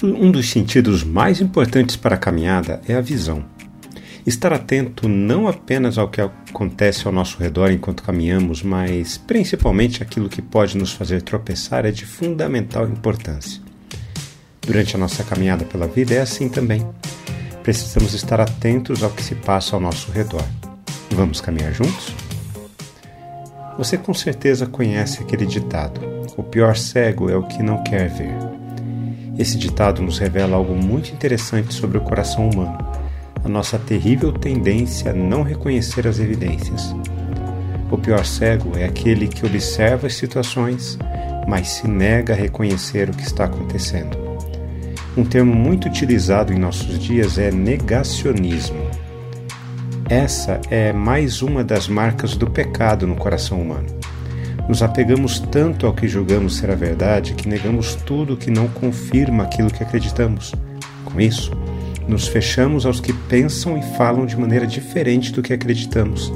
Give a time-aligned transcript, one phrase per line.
[0.00, 3.44] Um dos sentidos mais importantes para a caminhada é a visão.
[4.24, 10.28] Estar atento não apenas ao que acontece ao nosso redor enquanto caminhamos, mas principalmente aquilo
[10.28, 13.60] que pode nos fazer tropeçar é de fundamental importância.
[14.60, 16.86] Durante a nossa caminhada pela vida é assim também.
[17.64, 20.44] Precisamos estar atentos ao que se passa ao nosso redor.
[21.10, 22.14] Vamos caminhar juntos?
[23.76, 26.00] Você com certeza conhece aquele ditado:
[26.36, 28.47] o pior cego é o que não quer ver.
[29.38, 32.76] Esse ditado nos revela algo muito interessante sobre o coração humano,
[33.44, 36.92] a nossa terrível tendência a não reconhecer as evidências.
[37.88, 40.98] O pior cego é aquele que observa as situações,
[41.46, 44.18] mas se nega a reconhecer o que está acontecendo.
[45.16, 48.90] Um termo muito utilizado em nossos dias é negacionismo.
[50.08, 53.97] Essa é mais uma das marcas do pecado no coração humano.
[54.68, 59.44] Nos apegamos tanto ao que julgamos ser a verdade que negamos tudo que não confirma
[59.44, 60.54] aquilo que acreditamos.
[61.06, 61.52] Com isso,
[62.06, 66.30] nos fechamos aos que pensam e falam de maneira diferente do que acreditamos.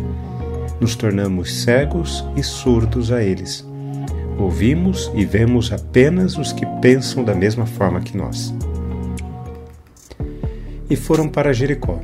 [0.81, 3.67] Nos tornamos cegos e surdos a eles.
[4.39, 8.55] Ouvimos e vemos apenas os que pensam da mesma forma que nós.
[10.89, 12.01] E foram para Jericó.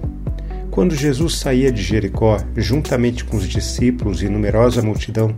[0.78, 5.34] Quando Jesus saía de Jericó, juntamente com os discípulos e numerosa multidão,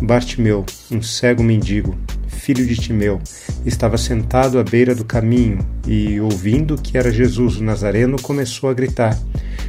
[0.00, 1.98] Bartimeu, um cego mendigo,
[2.28, 3.20] filho de Timeu,
[3.64, 8.74] estava sentado à beira do caminho e, ouvindo que era Jesus o Nazareno, começou a
[8.74, 9.18] gritar: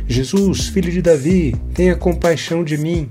[0.07, 3.09] Jesus, filho de Davi, tenha compaixão de mim.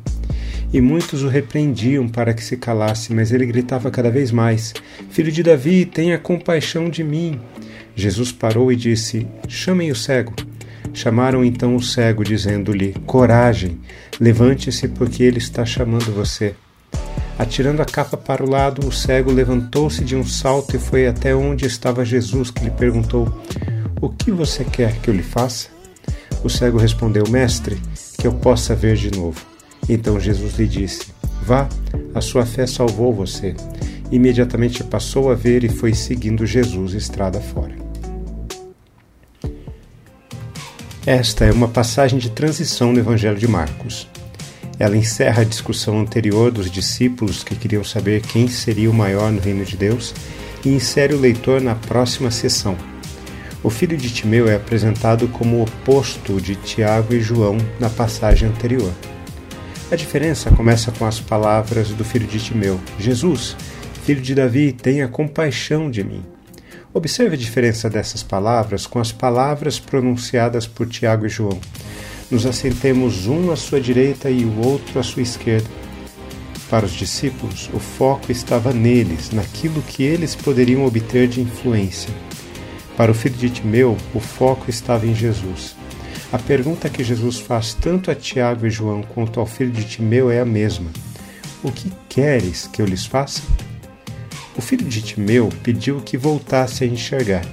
[0.73, 4.73] E muitos o repreendiam para que se calasse, mas ele gritava cada vez mais:
[5.11, 7.41] Filho de Davi, tenha compaixão de mim.
[7.97, 10.33] Jesus parou e disse: Chamem o cego.
[10.97, 13.79] Chamaram então o cego, dizendo-lhe: Coragem,
[14.19, 16.55] levante-se, porque ele está chamando você.
[17.39, 21.37] Atirando a capa para o lado, o cego levantou-se de um salto e foi até
[21.37, 23.31] onde estava Jesus, que lhe perguntou:
[24.01, 25.69] O que você quer que eu lhe faça?
[26.43, 27.77] O cego respondeu: Mestre,
[28.19, 29.45] que eu possa ver de novo.
[29.87, 31.09] Então Jesus lhe disse:
[31.43, 31.69] Vá,
[32.15, 33.55] a sua fé salvou você.
[34.11, 37.76] Imediatamente passou a ver e foi seguindo Jesus estrada fora.
[41.07, 44.09] Esta é uma passagem de transição no Evangelho de Marcos.
[44.77, 49.41] Ela encerra a discussão anterior dos discípulos que queriam saber quem seria o maior no
[49.41, 50.13] reino de Deus
[50.65, 52.77] e insere o leitor na próxima sessão.
[53.63, 58.49] O filho de Timeu é apresentado como o oposto de Tiago e João na passagem
[58.49, 58.93] anterior.
[59.93, 63.57] A diferença começa com as palavras do filho de Timeu: Jesus,
[64.03, 66.25] filho de Davi, tenha compaixão de mim.
[66.97, 71.61] Observe a diferença dessas palavras com as palavras pronunciadas por Tiago e João.
[72.31, 75.69] Nos assentemos um à sua direita e o outro à sua esquerda.
[76.71, 82.09] Para os discípulos, o foco estava neles, naquilo que eles poderiam obter de influência.
[82.97, 85.77] Para o filho de Timeu, o foco estava em Jesus.
[86.33, 90.31] A pergunta que Jesus faz tanto a Tiago e João quanto ao filho de Timeu
[90.31, 90.91] é a mesma:
[91.63, 93.43] O que queres que eu lhes faça?
[94.57, 97.45] O filho de Timeu pediu que voltasse a enxergar.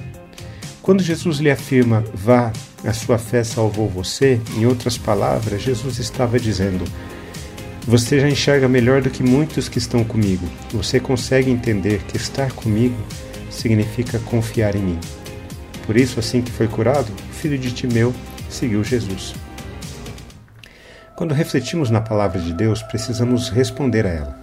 [0.82, 2.52] Quando Jesus lhe afirma, vá,
[2.84, 6.86] a sua fé salvou você, em outras palavras, Jesus estava dizendo,
[7.86, 10.48] você já enxerga melhor do que muitos que estão comigo.
[10.72, 12.96] Você consegue entender que estar comigo
[13.50, 15.00] significa confiar em mim.
[15.86, 18.14] Por isso, assim que foi curado, o filho de Timeu
[18.50, 19.36] seguiu Jesus.
[21.18, 24.40] Quando refletimos na palavra de Deus, precisamos responder a ela.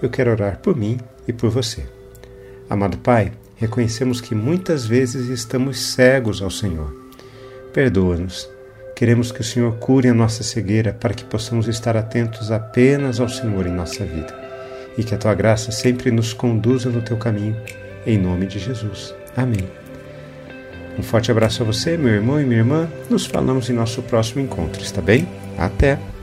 [0.00, 1.97] Eu quero orar por mim e por você.
[2.68, 6.94] Amado Pai, reconhecemos que muitas vezes estamos cegos ao Senhor.
[7.72, 8.48] Perdoa-nos.
[8.94, 13.28] Queremos que o Senhor cure a nossa cegueira para que possamos estar atentos apenas ao
[13.28, 14.34] Senhor em nossa vida
[14.98, 17.56] e que a tua graça sempre nos conduza no teu caminho.
[18.04, 19.14] Em nome de Jesus.
[19.36, 19.68] Amém.
[20.98, 22.88] Um forte abraço a você, meu irmão e minha irmã.
[23.08, 25.28] Nos falamos em nosso próximo encontro, está bem?
[25.56, 26.17] Até!